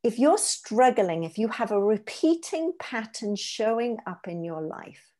[0.04, 5.12] if you're struggling, if you have a repeating pattern showing up in your life,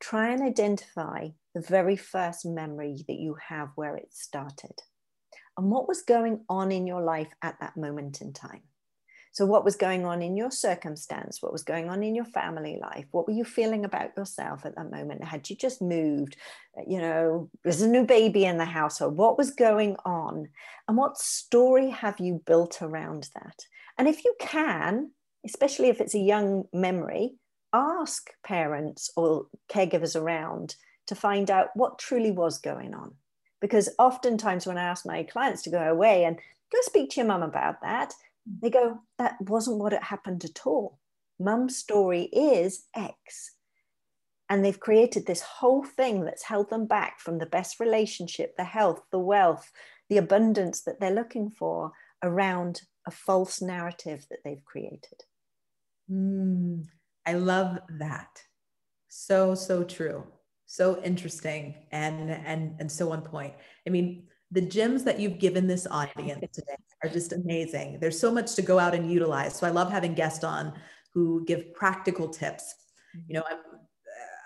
[0.00, 4.78] try and identify the very first memory that you have where it started
[5.56, 8.62] and what was going on in your life at that moment in time.
[9.36, 11.42] So, what was going on in your circumstance?
[11.42, 13.04] What was going on in your family life?
[13.10, 15.22] What were you feeling about yourself at that moment?
[15.22, 16.38] Had you just moved?
[16.74, 19.18] Uh, you know, there's a new baby in the household.
[19.18, 20.48] What was going on?
[20.88, 23.66] And what story have you built around that?
[23.98, 25.10] And if you can,
[25.44, 27.34] especially if it's a young memory,
[27.74, 30.76] ask parents or caregivers around
[31.08, 33.12] to find out what truly was going on.
[33.60, 36.38] Because oftentimes, when I ask my clients to go away and
[36.72, 38.14] go speak to your mum about that,
[38.62, 40.98] they go, that wasn't what it happened at all.
[41.38, 43.52] Mum's story is X.
[44.48, 48.64] And they've created this whole thing that's held them back from the best relationship, the
[48.64, 49.72] health, the wealth,
[50.08, 51.92] the abundance that they're looking for
[52.22, 55.24] around a false narrative that they've created.
[56.10, 56.86] Mm,
[57.26, 58.42] I love that.
[59.08, 60.24] So, so true.
[60.66, 63.54] So interesting and and and so on point.
[63.86, 67.98] I mean, the gems that you've given this audience today are just amazing.
[68.00, 69.56] There's so much to go out and utilize.
[69.58, 70.72] So I love having guests on
[71.12, 72.74] who give practical tips.
[73.26, 73.58] You know, I'm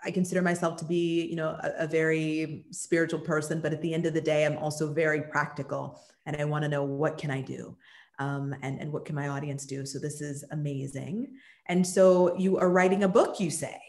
[0.03, 3.92] I consider myself to be, you know, a, a, very spiritual person, but at the
[3.92, 7.30] end of the day, I'm also very practical, and I want to know what can
[7.30, 7.76] I do
[8.18, 9.84] um, and, and what can my audience do?
[9.84, 11.34] So this is amazing.
[11.66, 13.80] And so you are writing a book, you say?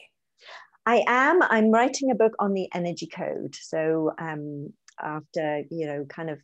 [0.86, 1.44] I am.
[1.44, 3.56] I'm writing a book on the energy code.
[3.56, 6.40] So um, after, you know, kind of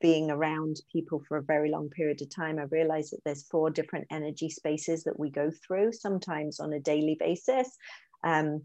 [0.00, 3.70] being around people for a very long period of time, I realized that there's four
[3.70, 7.76] different energy spaces that we go through, sometimes on a daily basis.
[8.24, 8.62] Um,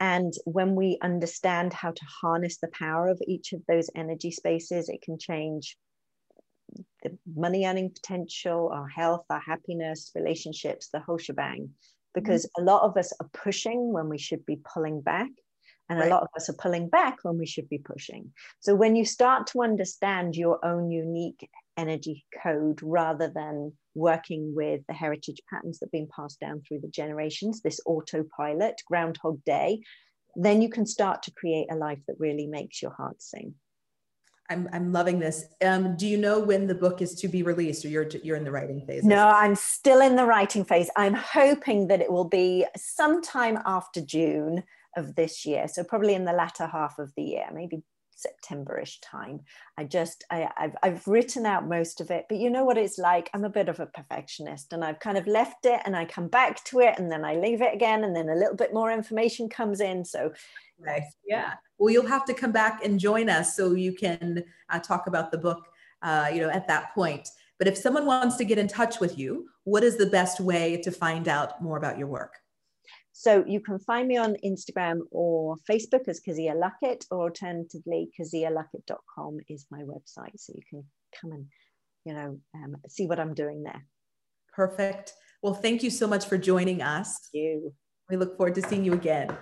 [0.00, 4.88] and when we understand how to harness the power of each of those energy spaces,
[4.88, 5.76] it can change
[7.02, 11.70] the money earning potential, our health, our happiness, relationships, the whole shebang.
[12.14, 12.62] Because mm-hmm.
[12.62, 15.28] a lot of us are pushing when we should be pulling back.
[15.90, 16.06] And right.
[16.06, 18.32] a lot of us are pulling back when we should be pushing.
[18.60, 24.82] So when you start to understand your own unique energy code rather than working with
[24.86, 29.82] the heritage patterns that have been passed down through the generations, this autopilot, Groundhog Day,
[30.36, 33.54] then you can start to create a life that really makes your heart sing.
[34.48, 35.44] I'm, I'm loving this.
[35.64, 38.44] Um, do you know when the book is to be released or you're, you're in
[38.44, 39.04] the writing phase?
[39.04, 40.90] No, I'm still in the writing phase.
[40.96, 44.64] I'm hoping that it will be sometime after June
[44.96, 45.68] of this year.
[45.68, 47.82] So probably in the latter half of the year, maybe
[48.20, 49.40] Septemberish time.
[49.78, 52.98] I just I, I've I've written out most of it, but you know what it's
[52.98, 53.30] like.
[53.32, 56.28] I'm a bit of a perfectionist, and I've kind of left it, and I come
[56.28, 58.92] back to it, and then I leave it again, and then a little bit more
[58.92, 60.04] information comes in.
[60.04, 60.32] So.
[61.26, 61.54] Yeah.
[61.78, 65.30] Well, you'll have to come back and join us so you can uh, talk about
[65.30, 65.66] the book,
[66.02, 67.28] uh, you know, at that point.
[67.58, 70.80] But if someone wants to get in touch with you, what is the best way
[70.82, 72.39] to find out more about your work?
[73.20, 79.40] So you can find me on Instagram or Facebook as Kezia Luckett, or alternatively, kezialuckett.com
[79.46, 80.36] is my website.
[80.36, 80.84] So you can
[81.20, 81.44] come and,
[82.06, 83.84] you know, um, see what I'm doing there.
[84.54, 85.12] Perfect.
[85.42, 87.28] Well, thank you so much for joining us.
[87.30, 87.74] Thank you.
[88.08, 89.36] We look forward to seeing you again.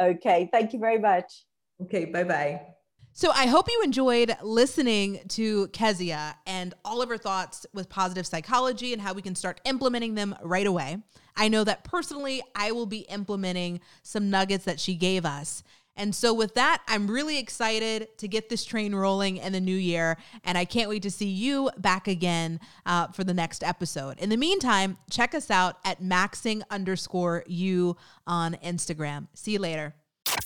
[0.00, 0.48] Okay.
[0.52, 1.44] Thank you very much.
[1.82, 2.04] Okay.
[2.04, 2.73] Bye bye.
[3.16, 8.26] So I hope you enjoyed listening to Kezia and all of her thoughts with positive
[8.26, 10.98] psychology and how we can start implementing them right away.
[11.36, 15.62] I know that personally, I will be implementing some nuggets that she gave us.
[15.96, 19.76] And so, with that, I'm really excited to get this train rolling in the new
[19.76, 20.16] year.
[20.42, 24.18] And I can't wait to see you back again uh, for the next episode.
[24.18, 27.96] In the meantime, check us out at maxing underscore you
[28.26, 29.28] on Instagram.
[29.34, 29.94] See you later.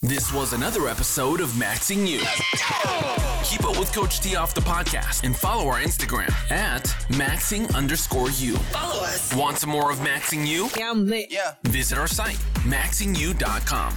[0.03, 2.21] This was another episode of Maxing You.
[3.45, 8.31] Keep up with Coach T off the podcast and follow our Instagram at maxing underscore
[8.31, 8.55] you.
[8.57, 9.35] Follow us.
[9.35, 10.69] Want some more of Maxing You?
[10.77, 11.33] Yeah, I'm lit.
[11.33, 11.55] Yeah.
[11.65, 13.95] Visit our site, maxingyou.com.